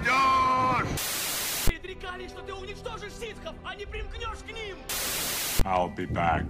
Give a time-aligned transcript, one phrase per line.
[0.00, 0.88] найдешь!
[1.66, 4.76] Предрекали, что ты уничтожишь ситхов, а не примкнешь к ним!
[5.64, 6.46] I'll be back.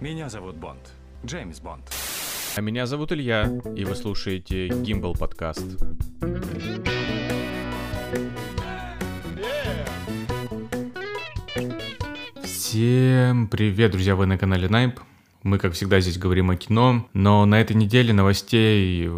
[0.00, 0.92] Меня зовут Бонд.
[1.24, 1.84] Джеймс Бонд.
[2.56, 5.64] А меня зовут Илья, и вы слушаете Гимбл подкаст.
[12.42, 15.00] Всем привет, друзья, вы на канале Найп.
[15.42, 19.08] Мы, как всегда, здесь говорим о кино, но на этой неделе новостей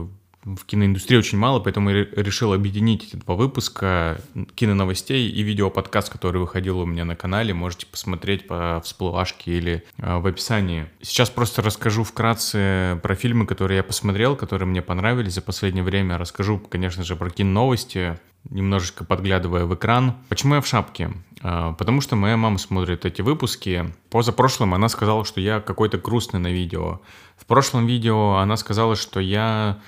[0.44, 4.20] в киноиндустрии очень мало, поэтому я решил объединить эти два выпуска
[4.54, 7.54] киноновостей и видеоподкаст, который выходил у меня на канале.
[7.54, 10.86] Можете посмотреть по всплывашке или э, в описании.
[11.00, 16.18] Сейчас просто расскажу вкратце про фильмы, которые я посмотрел, которые мне понравились за последнее время.
[16.18, 18.18] Расскажу, конечно же, про киноновости,
[18.50, 20.16] немножечко подглядывая в экран.
[20.28, 21.10] Почему я в шапке?
[21.42, 23.94] Э, потому что моя мама смотрит эти выпуски.
[24.10, 27.00] Позапрошлым она сказала, что я какой-то грустный на видео.
[27.38, 29.80] В прошлом видео она сказала, что я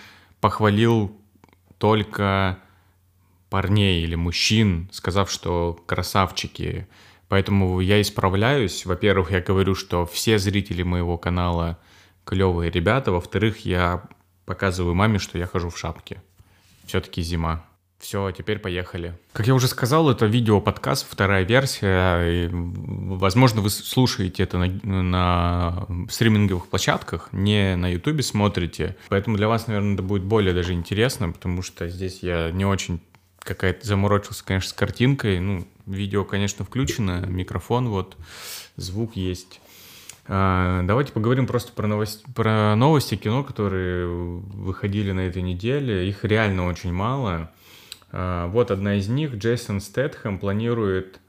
[0.47, 1.11] похвалил
[1.79, 2.61] только
[3.51, 6.87] парней или мужчин, сказав, что красавчики.
[7.27, 8.87] Поэтому я исправляюсь.
[8.87, 11.81] Во-первых, я говорю, что все зрители моего канала
[12.25, 13.11] клевые ребята.
[13.11, 14.05] Во-вторых, я
[14.45, 16.23] показываю маме, что я хожу в шапке.
[16.85, 17.67] Все-таки зима.
[17.99, 19.15] Все, теперь поехали.
[19.33, 22.45] Как я уже сказал, это видео-подкаст, вторая версия.
[22.45, 24.69] И, возможно, вы слушаете это на,
[25.03, 28.97] на стриминговых площадках, не на ютубе смотрите.
[29.09, 33.01] Поэтому для вас, наверное, это будет более даже интересно, потому что здесь я не очень
[33.39, 35.41] какая-то заморочился, конечно, с картинкой.
[35.41, 38.17] Ну, видео, конечно, включено, микрофон вот,
[38.77, 39.61] звук есть.
[40.29, 46.09] А, давайте поговорим просто про, новость, про новости кино, которые выходили на этой неделе.
[46.09, 47.51] Их реально очень мало.
[48.13, 49.35] А, вот одна из них.
[49.35, 51.21] Джейсон Стэтхэм планирует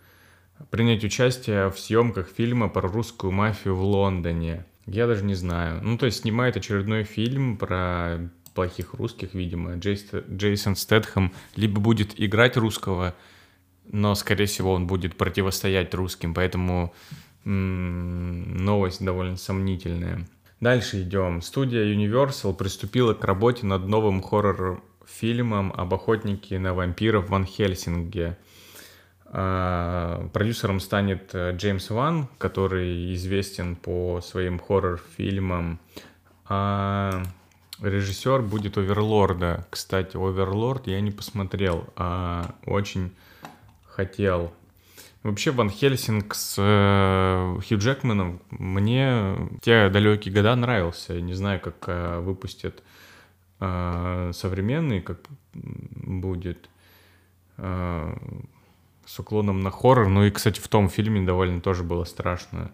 [0.69, 4.65] принять участие в съемках фильма про русскую мафию в Лондоне.
[4.85, 5.81] Я даже не знаю.
[5.83, 9.75] Ну, то есть снимает очередной фильм про плохих русских, видимо.
[9.75, 13.13] Джейсон Стэтхэм либо будет играть русского,
[13.85, 16.93] но, скорее всего, он будет противостоять русским, поэтому
[17.45, 20.27] м-м, новость довольно сомнительная.
[20.59, 21.41] Дальше идем.
[21.43, 28.37] Студия Universal приступила к работе над новым хоррор фильмом об охотнике на вампиров Ван Хельсинге.
[29.29, 35.79] А, продюсером станет э, Джеймс Ван, который известен по своим хоррор-фильмам.
[36.45, 37.23] А
[37.81, 39.65] режиссер будет Оверлорда.
[39.69, 43.11] Кстати, Оверлорд я не посмотрел, а очень
[43.85, 44.53] хотел.
[45.23, 51.19] Вообще Ван Хельсинг с э, Хью Джекманом мне те далекие года нравился.
[51.19, 52.81] Не знаю, как э, выпустят
[53.59, 55.19] а, современный, как
[55.53, 56.69] будет,
[57.57, 58.15] а,
[59.05, 60.07] с уклоном на хоррор.
[60.09, 62.71] Ну и, кстати, в том фильме довольно тоже было страшно.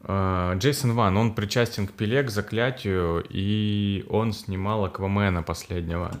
[0.00, 6.12] А, Джейсон Ван, он причастен к Пиле, к Заклятию, и он снимал Аквамена последнего.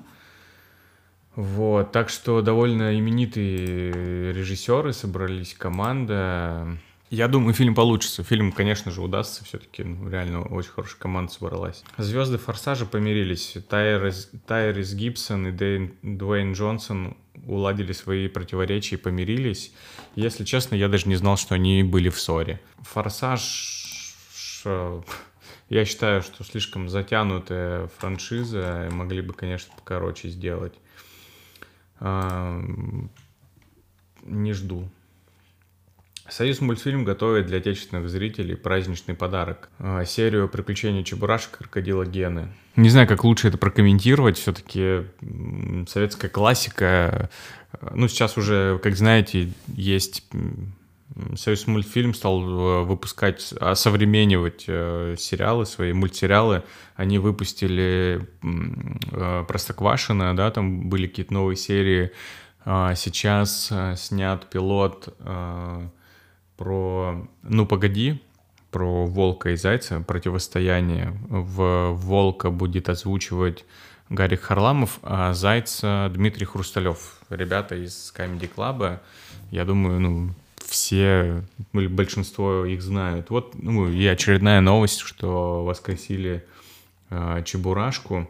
[1.36, 6.78] Вот, так что довольно именитые режиссеры собрались, команда.
[7.10, 8.24] Я думаю, фильм получится.
[8.24, 9.84] Фильм, конечно же, удастся все-таки.
[9.84, 11.84] Ну, реально очень хорошая команда собралась.
[11.96, 13.56] Звезды Форсажа помирились.
[13.68, 17.16] Тайрис, Тайрис Гибсон и Дэйн, Дуэйн Джонсон
[17.46, 19.72] уладили свои противоречия и помирились.
[20.16, 22.60] Если честно, я даже не знал, что они были в ссоре.
[22.82, 24.64] Форсаж...
[25.68, 28.88] Я считаю, что слишком затянутая франшиза.
[28.90, 30.74] Могли бы, конечно, покороче сделать.
[32.00, 33.08] Не
[34.52, 34.88] жду.
[36.28, 39.68] Союз мультфильм готовит для отечественных зрителей праздничный подарок.
[39.78, 42.48] А, серию приключений Чебурашек крокодила Гены.
[42.76, 44.38] Не знаю, как лучше это прокомментировать.
[44.38, 45.04] Все-таки
[45.86, 47.30] советская классика.
[47.92, 50.24] Ну, сейчас уже, как знаете, есть
[51.36, 56.64] Союз мультфильм стал э, выпускать, осовременивать э, сериалы свои, мультсериалы.
[56.96, 58.26] Они выпустили
[59.12, 62.10] э, Простоквашино, да, там были какие-то новые серии.
[62.64, 65.14] А сейчас снят пилот
[66.56, 68.20] про «Ну, погоди»,
[68.70, 71.16] про волка и зайца, противостояние.
[71.28, 73.64] В волка будет озвучивать
[74.10, 77.20] Гарик Харламов, а зайца Дмитрий Хрусталев.
[77.30, 78.98] Ребята из Comedy Club,
[79.52, 80.30] я думаю, ну,
[80.66, 83.30] все, большинство их знают.
[83.30, 86.44] Вот, ну, и очередная новость, что воскресили
[87.10, 88.28] э, Чебурашку.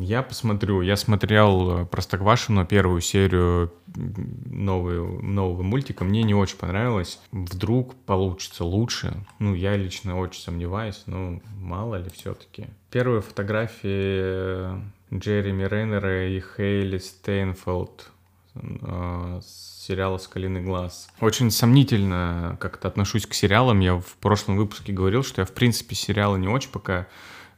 [0.00, 0.82] Я посмотрю.
[0.82, 6.04] Я смотрел э, Простоквашину, первую серию новую, нового мультика.
[6.04, 7.20] Мне не очень понравилось.
[7.32, 9.14] Вдруг получится лучше.
[9.38, 12.66] Ну, я лично очень сомневаюсь, но мало ли все-таки.
[12.90, 14.80] Первые фотографии
[15.14, 18.10] Джереми Рейнера и Хейли Стейнфелд
[18.54, 21.08] э, сериала «Скалиный глаз».
[21.20, 23.80] Очень сомнительно как-то отношусь к сериалам.
[23.80, 27.06] Я в прошлом выпуске говорил, что я, в принципе, сериалы не очень пока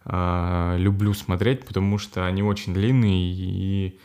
[0.08, 3.99] а, люблю смотреть, потому что они очень длинные и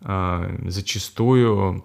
[0.00, 1.84] э, зачастую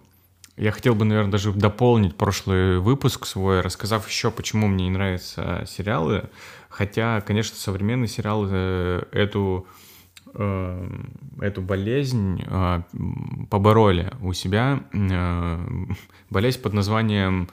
[0.58, 5.64] я хотел бы, наверное, даже дополнить прошлый выпуск свой, рассказав еще, почему мне не нравятся
[5.68, 6.30] сериалы.
[6.70, 9.68] Хотя, конечно, современные сериалы э, эту,
[10.34, 10.90] э,
[11.42, 12.82] эту болезнь э,
[13.52, 14.84] побороли у себя.
[16.32, 17.50] Болезнь под названием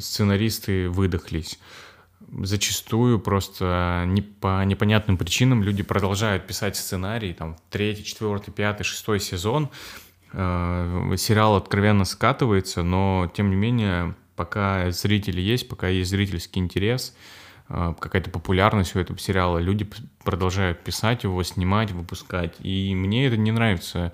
[0.00, 1.60] сценаристы выдохлись.
[2.42, 9.20] Зачастую просто не по непонятным причинам люди продолжают писать сценарий, там, третий, четвертый, пятый, шестой
[9.20, 9.70] сезон,
[10.38, 17.14] Э, сериал откровенно скатывается, но тем не менее, пока зрители есть, пока есть зрительский интерес,
[17.70, 19.88] э, какая-то популярность у этого сериала, люди
[20.24, 22.56] продолжают писать его, снимать, выпускать.
[22.60, 24.12] И мне это не нравится,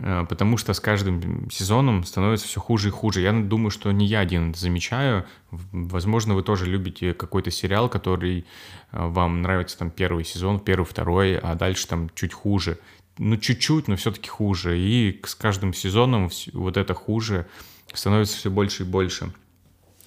[0.00, 3.20] потому что с каждым сезоном становится все хуже и хуже.
[3.20, 5.26] Я думаю, что не я один это замечаю.
[5.50, 8.44] Возможно, вы тоже любите какой-то сериал, который
[8.92, 12.78] вам нравится там первый сезон, первый, второй, а дальше там чуть хуже
[13.18, 14.78] ну, чуть-чуть, но все-таки хуже.
[14.78, 17.46] И с каждым сезоном вот это хуже
[17.92, 19.32] становится все больше и больше.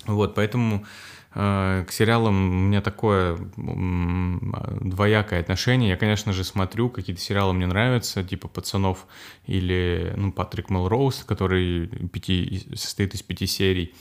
[0.05, 0.85] Вот, поэтому э,
[1.33, 5.91] к сериалам у меня такое э, двоякое отношение.
[5.91, 9.07] Я, конечно же, смотрю, какие-то сериалы мне нравятся, типа «Пацанов»
[9.45, 13.93] или, ну, Патрик Мелроуз, который пяти, состоит из пяти серий.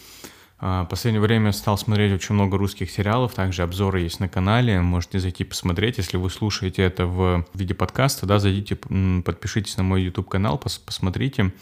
[0.61, 5.19] В последнее время стал смотреть очень много русских сериалов, также обзоры есть на канале, можете
[5.19, 10.59] зайти посмотреть, если вы слушаете это в виде подкаста, да, зайдите, подпишитесь на мой YouTube-канал,
[10.59, 11.53] пос посмотрите.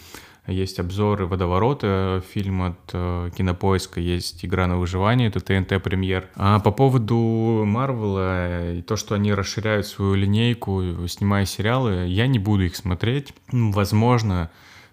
[0.48, 6.28] Есть обзоры «Водоворота», фильм от э, Кинопоиска, есть «Игра на выживание», это ТНТ премьер.
[6.36, 12.38] А по поводу Марвела и то, что они расширяют свою линейку, снимая сериалы, я не
[12.38, 13.34] буду их смотреть.
[13.52, 14.50] Возможно,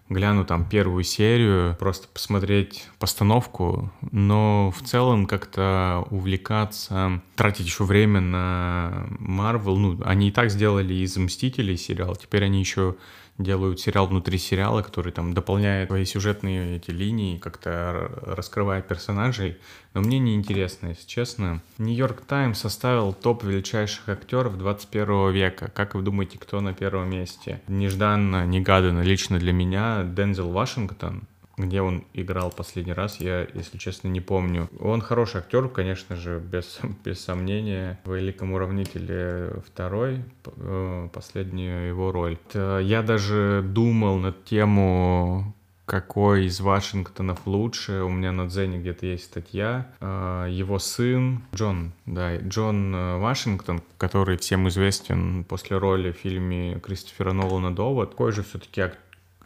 [0.10, 8.20] гляну там первую серию, просто посмотреть постановку, но в целом как-то увлекаться, тратить еще время
[8.20, 12.96] на Marvel, ну, они и так сделали из «Мстителей» сериал, теперь они еще
[13.38, 19.58] делают сериал внутри сериала, который там дополняет свои сюжетные эти линии, как-то раскрывая персонажей.
[19.94, 21.62] Но мне не интересно, если честно.
[21.78, 25.72] Нью-Йорк Таймс составил топ величайших актеров 21 века.
[25.74, 27.62] Как вы думаете, кто на первом месте?
[27.68, 31.24] Нежданно, негаданно лично для меня Дензел Вашингтон,
[31.58, 34.70] где он играл последний раз, я, если честно, не помню.
[34.80, 38.00] Он хороший актер, конечно же, без, без сомнения.
[38.06, 42.38] В «Великом уравнителе» второй, э, последняя его роль.
[42.54, 45.54] Я даже думал над тему
[45.86, 48.02] какой из Вашингтонов лучше.
[48.04, 49.92] У меня на Дзене где-то есть статья.
[50.00, 56.80] Э, его сын Джон, да, Джон э, Вашингтон, который всем известен после роли в фильме
[56.80, 58.82] Кристофера Нолана «Довод», такой же все-таки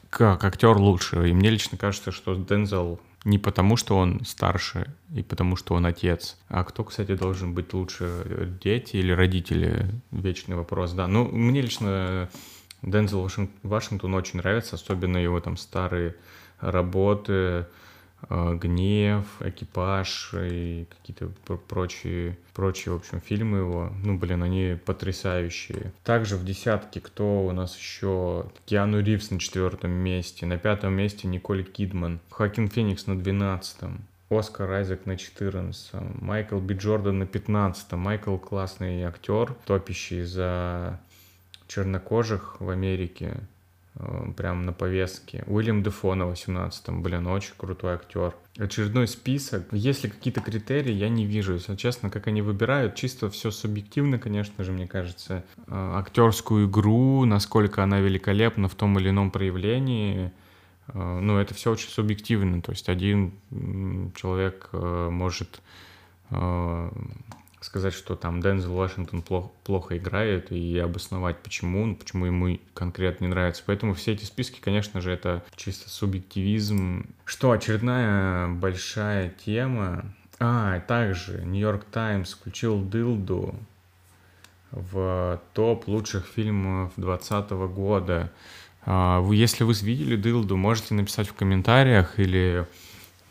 [0.09, 1.29] как актер лучше.
[1.29, 5.85] И мне лично кажется, что Дензел не потому, что он старше и потому, что он
[5.85, 6.37] отец.
[6.47, 9.89] А кто, кстати, должен быть лучше, дети или родители?
[10.11, 11.07] Вечный вопрос, да.
[11.07, 12.29] Ну, мне лично
[12.81, 13.29] Дензел
[13.63, 16.15] Вашингтон очень нравится, особенно его там старые
[16.59, 17.65] работы,
[18.29, 21.31] гнев, экипаж и какие-то
[21.67, 23.93] прочие, прочие, в общем, фильмы его.
[24.03, 25.91] Ну, блин, они потрясающие.
[26.03, 28.45] Также в десятке кто у нас еще?
[28.65, 30.45] Киану Ривз на четвертом месте.
[30.45, 32.19] На пятом месте Николь Кидман.
[32.29, 34.01] Хакин Феникс на двенадцатом.
[34.29, 40.99] Оскар Айзек на 14 Майкл Би Джордан на 15 Майкл классный актер, топящий за
[41.67, 43.37] чернокожих в Америке.
[43.99, 45.43] Э, прям на повестке.
[45.47, 48.33] Уильям Дефо на 18-м, блин, очень крутой актер.
[48.57, 49.67] Очередной список.
[49.71, 51.53] Если какие-то критерии, я не вижу.
[51.55, 55.43] Если честно, как они выбирают, чисто все субъективно, конечно же, мне кажется.
[55.67, 60.31] Э, актерскую игру, насколько она великолепна в том или ином проявлении,
[60.87, 62.61] э, ну, это все очень субъективно.
[62.61, 63.33] То есть один
[64.15, 65.61] человек может
[67.61, 73.25] сказать, что там Дензел Вашингтон плохо, плохо играет и обосновать, почему, ну, почему ему конкретно
[73.25, 73.63] не нравится.
[73.65, 77.07] Поэтому все эти списки, конечно же, это чисто субъективизм.
[77.25, 80.05] Что, очередная большая тема.
[80.39, 83.55] А, также Нью-Йорк Таймс включил Дилду
[84.71, 88.31] в топ лучших фильмов 2020 года.
[88.85, 92.65] А, если вы видели Дилду, можете написать в комментариях или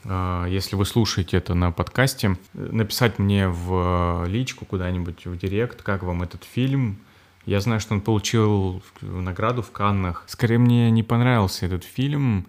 [0.05, 6.23] если вы слушаете это на подкасте, написать мне в личку куда-нибудь, в директ, как вам
[6.23, 6.99] этот фильм.
[7.47, 10.25] Я знаю, что он получил награду в Каннах.
[10.27, 12.47] Скорее, мне не понравился этот фильм,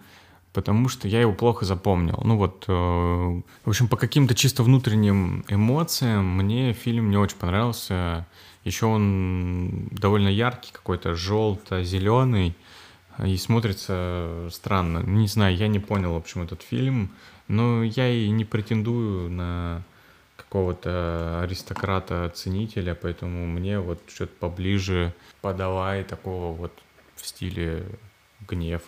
[0.52, 2.20] потому что я его плохо запомнил.
[2.24, 8.28] Ну вот, э, в общем, по каким-то чисто внутренним эмоциям мне фильм не очень понравился.
[8.66, 12.56] Еще он довольно яркий, какой-то желто-зеленый
[13.26, 15.00] и смотрится странно.
[15.00, 17.12] Не знаю, я не понял, в общем, этот фильм.
[17.48, 19.84] Но я и не претендую на
[20.38, 26.72] какого-то аристократа-ценителя, поэтому мне вот что-то поближе подавай такого вот
[27.16, 27.86] в стиле
[28.48, 28.82] «Гнев»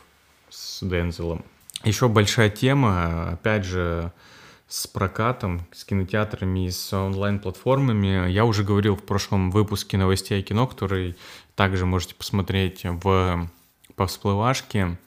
[0.50, 1.44] с Дензелом.
[1.84, 4.12] Еще большая тема, опять же,
[4.68, 8.30] с прокатом, с кинотеатрами и с онлайн-платформами.
[8.32, 11.18] Я уже говорил в прошлом выпуске новостей о кино, который
[11.56, 13.50] также можете посмотреть в
[14.02, 14.98] по всплывашке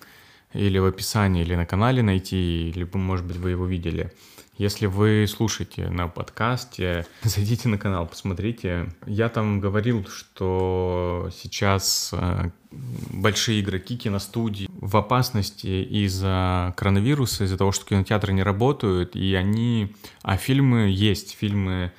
[0.53, 4.13] или в описании, или на канале найти, либо, может быть, вы его видели.
[4.57, 8.87] Если вы слушаете на подкасте, зайдите на канал, посмотрите.
[9.05, 17.73] Я там говорил, что сейчас э, большие игроки киностудии в опасности из-за коронавируса, из-за того,
[17.73, 19.93] что кинотеатры не работают, и они...
[20.23, 21.91] А фильмы есть, фильмы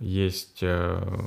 [0.00, 1.20] есть э,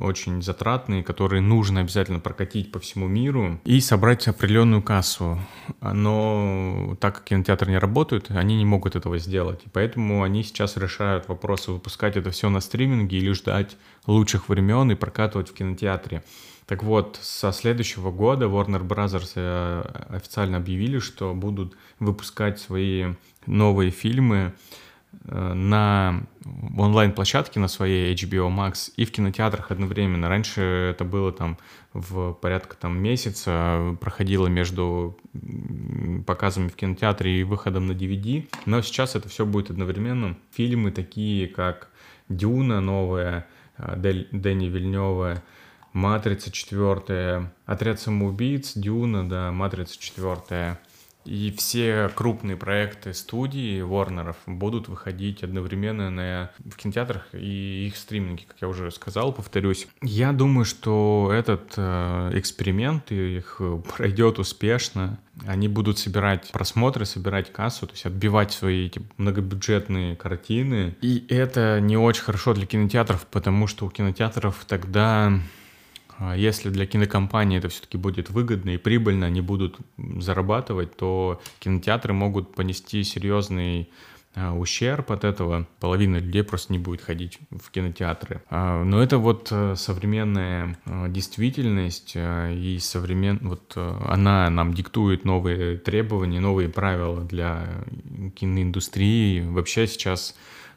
[0.00, 5.38] очень затратные, которые нужно обязательно прокатить по всему миру и собрать определенную кассу.
[5.80, 9.62] Но так как кинотеатры не работают, они не могут этого сделать.
[9.64, 13.76] И поэтому они сейчас решают вопросы выпускать это все на стриминге или ждать
[14.06, 16.22] лучших времен и прокатывать в кинотеатре.
[16.66, 19.32] Так вот, со следующего года Warner Bros.
[19.34, 23.14] Э, официально объявили, что будут выпускать свои
[23.46, 24.52] новые фильмы
[25.24, 26.26] на
[26.76, 30.28] онлайн-площадке на своей HBO Max и в кинотеатрах одновременно.
[30.28, 31.58] Раньше это было там
[31.92, 35.18] в порядка там месяца, проходило между
[36.26, 40.36] показами в кинотеатре и выходом на DVD, но сейчас это все будет одновременно.
[40.52, 41.90] Фильмы такие, как
[42.28, 45.42] «Дюна» новая, э, Дэнни Вильнева,
[45.92, 50.80] «Матрица» четвертая, «Отряд самоубийц», «Дюна», да, «Матрица» четвертая—
[51.24, 58.44] и все крупные проекты студии Warner будут выходить одновременно на, в кинотеатрах и их стриминге,
[58.46, 59.86] как я уже сказал, повторюсь.
[60.02, 63.60] Я думаю, что этот э, эксперимент их
[63.96, 65.18] пройдет успешно.
[65.46, 70.96] Они будут собирать просмотры, собирать кассу, то есть отбивать свои эти многобюджетные картины.
[71.00, 75.32] И это не очень хорошо для кинотеатров, потому что у кинотеатров тогда
[76.36, 82.54] если для кинокомпании это все-таки будет выгодно и прибыльно, они будут зарабатывать, то кинотеатры могут
[82.54, 83.90] понести серьезный
[84.34, 85.66] а, ущерб от этого.
[85.78, 88.42] Половина людей просто не будет ходить в кинотеатры.
[88.48, 90.78] А, но это вот э, современная
[91.08, 93.40] действительность, и современ...
[93.42, 97.84] вот она нам диктует новые требования, новые правила для
[98.34, 99.40] киноиндустрии.
[99.40, 100.34] Вообще сейчас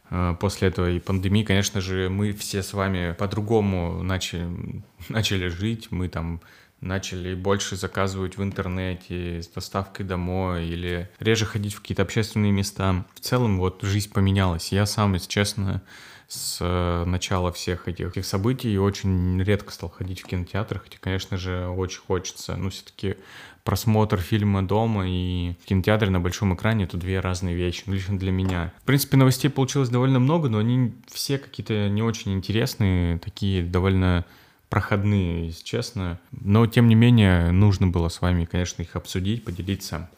[0.09, 4.47] Э, после этой пандемии, конечно же, мы все с вами по-другому начали,
[5.09, 6.41] начали жить, мы там
[6.81, 13.05] начали больше заказывать в интернете с доставкой домой или реже ходить в какие-то общественные места.
[13.15, 14.71] В целом вот жизнь поменялась.
[14.71, 15.81] Я сам, если честно,
[16.27, 21.37] с э, начала всех этих, этих событий очень редко стал ходить в кинотеатр, хотя, конечно
[21.37, 22.55] же, очень хочется.
[22.55, 23.15] Но все-таки
[23.63, 28.17] просмотр фильма дома и в кинотеатре на большом экране— это две разные вещи, ну, лично
[28.17, 28.73] для меня.
[28.81, 34.25] В принципе, новостей получилось довольно много, но они все какие-то не очень интересные, такие довольно
[34.69, 36.19] проходные, если честно.
[36.31, 40.09] Но, тем не менее, нужно было с вами, конечно, их обсудить, поделиться.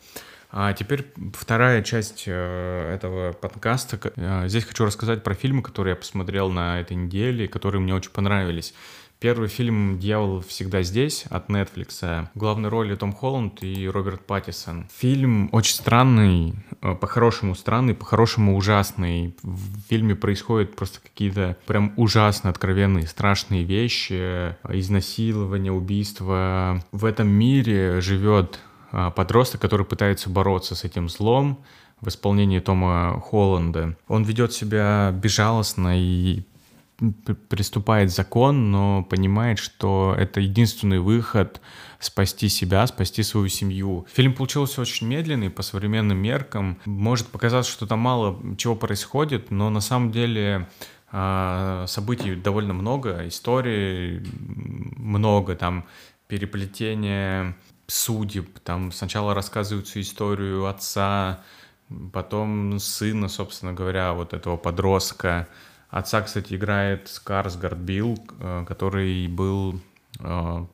[0.60, 4.00] А теперь вторая часть э, этого подкаста.
[4.16, 8.10] Э, здесь хочу рассказать про фильмы, которые я посмотрел на этой неделе, которые мне очень
[8.10, 8.74] понравились.
[9.20, 12.28] Первый фильм «Дьявол всегда здесь» от Netflix.
[12.34, 14.88] В главной роли Том Холланд и Роберт Паттисон.
[14.98, 19.36] Фильм очень странный, э, по-хорошему странный, по-хорошему ужасный.
[19.44, 24.56] В фильме происходят просто какие-то прям ужасно откровенные, страшные вещи.
[24.68, 26.84] Изнасилование, убийство.
[26.92, 28.60] В этом мире живет
[28.92, 31.64] подросток, который пытается бороться с этим злом
[32.02, 33.98] в исполнении Тома Холланда.
[34.08, 36.44] Он ведет себя безжалостно и
[37.50, 41.62] приступает закон, но понимает, что это единственный выход
[42.00, 44.08] спасти себя, спасти свою семью.
[44.14, 46.80] Фильм получился очень медленный по современным меркам.
[46.86, 50.68] Может показаться, что там мало чего происходит, но на самом деле
[51.12, 54.24] а, событий довольно много, истории
[54.98, 55.86] много, там
[56.28, 57.56] переплетение
[57.88, 61.42] судеб, там сначала рассказывают историю отца,
[62.14, 65.48] потом сына, собственно говоря, вот этого подростка,
[65.90, 69.80] Отца, кстати, играет Скарсгард Билл, э, который был,
[70.20, 70.66] э,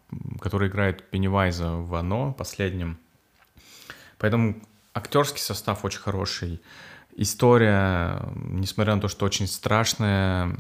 [0.42, 2.98] который играет Пеннивайза в «Оно» последнем.
[4.18, 4.56] Поэтому
[4.94, 6.62] актерский состав очень хороший.
[7.16, 10.58] История, несмотря на то, что очень страшная,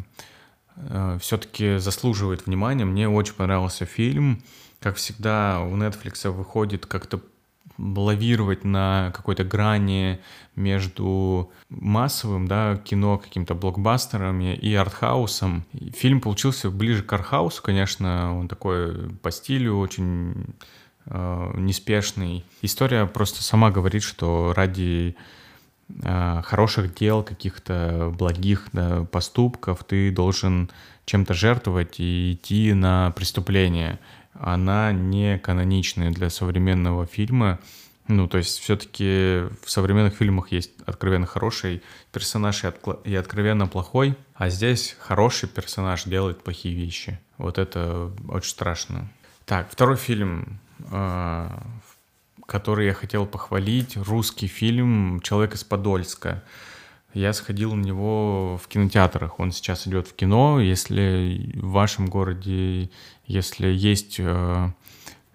[1.19, 2.85] все-таки заслуживает внимания.
[2.85, 4.43] Мне очень понравился фильм.
[4.79, 7.21] Как всегда, у Netflix выходит как-то
[7.77, 10.19] лавировать на какой-то грани
[10.55, 15.65] между массовым, да, кино, каким-то блокбастерами и артхаусом.
[15.93, 20.45] Фильм получился ближе к артхаусу, конечно, он такой по стилю очень
[21.05, 22.45] э, неспешный.
[22.61, 25.21] История просто сама говорит, что ради э,
[26.43, 30.69] хороших дел, каких-то благих да, поступков, ты должен
[31.05, 33.99] чем-то жертвовать и идти на преступление.
[34.33, 37.59] Она не каноничная для современного фильма.
[38.07, 43.67] Ну, то есть все-таки в современных фильмах есть откровенно хороший персонаж и, откла- и откровенно
[43.67, 47.19] плохой, а здесь хороший персонаж делает плохие вещи.
[47.37, 49.09] Вот это очень страшно.
[49.45, 50.59] Так, второй фильм,
[50.91, 51.49] э,
[52.45, 56.43] который я хотел похвалить, русский фильм «Человек из Подольска».
[57.13, 59.39] Я сходил на него в кинотеатрах.
[59.39, 60.59] Он сейчас идет в кино.
[60.59, 62.89] Если в вашем городе,
[63.27, 64.69] если есть э,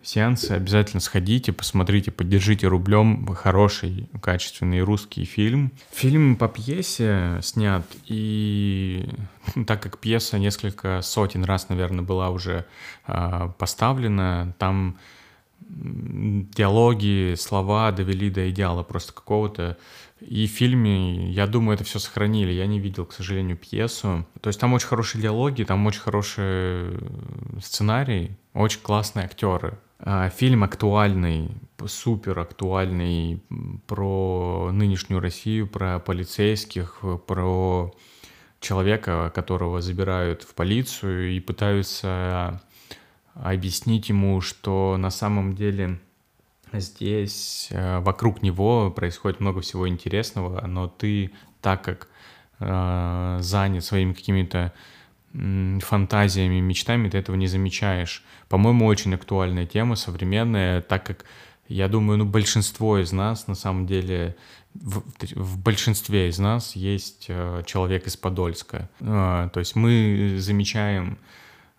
[0.02, 5.70] сеансы, обязательно сходите, посмотрите, поддержите рублем хороший, качественный русский фильм.
[5.92, 9.08] Фильм по пьесе снят, и
[9.66, 12.64] так как пьеса несколько сотен раз, наверное, была уже
[13.06, 14.98] э, поставлена, там
[15.60, 19.76] диалоги, слова довели до идеала просто какого-то.
[20.20, 22.52] И в фильме, я думаю, это все сохранили.
[22.52, 24.26] Я не видел, к сожалению, пьесу.
[24.40, 26.98] То есть там очень хорошие диалоги, там очень хороший
[27.60, 29.78] сценарий, очень классные актеры.
[30.00, 31.50] А, фильм актуальный,
[31.86, 33.42] супер актуальный
[33.86, 37.92] про нынешнюю Россию, про полицейских, про
[38.60, 42.60] человека, которого забирают в полицию и пытаются
[43.42, 46.00] объяснить ему, что на самом деле
[46.72, 51.30] здесь э, вокруг него происходит много всего интересного, но ты,
[51.60, 52.08] так как
[52.60, 54.72] э, занят своими какими-то
[55.32, 58.24] фантазиями, мечтами, ты этого не замечаешь.
[58.48, 61.26] По-моему, очень актуальная тема, современная, так как
[61.68, 64.36] я думаю, ну, большинство из нас, на самом деле,
[64.74, 65.02] в,
[65.34, 68.88] в большинстве из нас есть э, человек из Подольска.
[69.00, 71.18] Э, то есть мы замечаем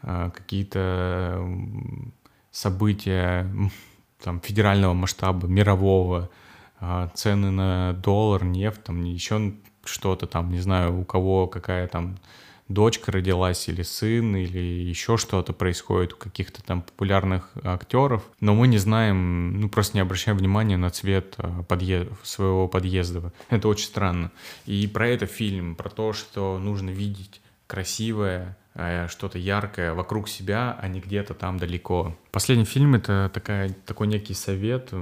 [0.01, 1.43] какие-то
[2.51, 3.49] события
[4.23, 6.29] там, федерального масштаба, мирового,
[6.79, 9.53] а, цены на доллар, нефть, там еще
[9.83, 12.17] что-то там, не знаю, у кого какая там
[12.67, 18.67] дочка родилась или сын, или еще что-то происходит у каких-то там популярных актеров, но мы
[18.67, 23.33] не знаем, ну просто не обращаем внимания на цвет а, подъезд, своего подъезда.
[23.49, 24.31] Это очень странно.
[24.65, 28.58] И про это фильм, про то, что нужно видеть красивое, Э,
[29.07, 32.15] что-то яркое вокруг себя, а не где-то там далеко.
[32.31, 34.93] Последний фильм— это такая, такой некий совет,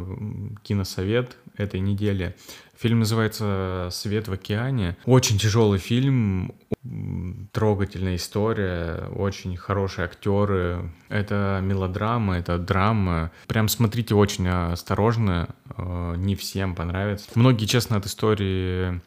[0.64, 2.36] киносовет этой недели.
[2.78, 4.98] Фильм называется «Свет в океане».
[5.06, 6.54] Очень тяжелый фильм,
[7.52, 10.92] трогательная история, очень хорошие актеры.
[11.10, 13.32] Это мелодрама, это драма.
[13.48, 17.28] Прям смотрите очень осторожно, э, не всем понравится.
[17.34, 19.02] Многие, честно, от истории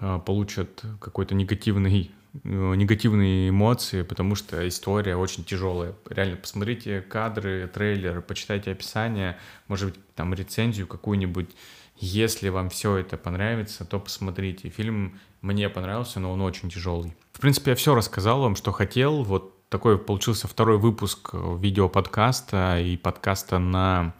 [0.00, 5.94] э, получат какой-то негативный Э, негативные эмоции, потому что история очень тяжелая.
[6.08, 11.50] Реально, посмотрите кадры, трейлер, почитайте описание, может быть, там рецензию какую-нибудь.
[11.96, 14.68] Если вам все это понравится, то посмотрите.
[14.68, 17.16] Фильм мне понравился, но он очень тяжелый.
[17.32, 19.24] В принципе, я все рассказал вам, что хотел.
[19.24, 24.14] Вот такой получился второй выпуск видеоподкаста и подкаста на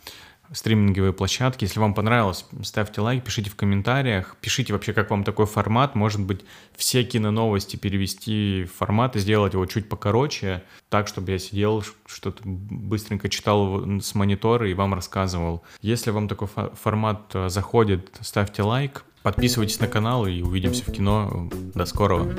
[0.52, 1.64] стриминговые площадки.
[1.64, 5.94] Если вам понравилось, ставьте лайк, пишите в комментариях, пишите вообще, как вам такой формат.
[5.94, 6.44] Может быть,
[6.76, 12.40] все киноновости перевести в формат и сделать его чуть покороче, так, чтобы я сидел, что-то
[12.44, 15.62] быстренько читал с монитора и вам рассказывал.
[15.82, 21.50] Если вам такой формат э, заходит, ставьте лайк, подписывайтесь на канал и увидимся в кино.
[21.74, 22.34] До скорого.